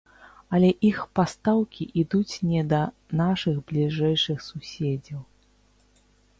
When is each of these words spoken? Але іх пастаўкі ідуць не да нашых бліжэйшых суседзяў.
Але 0.57 0.69
іх 0.89 0.97
пастаўкі 1.19 1.87
ідуць 2.03 2.35
не 2.53 2.61
да 2.73 2.81
нашых 3.21 3.55
бліжэйшых 3.71 4.37
суседзяў. 4.49 5.21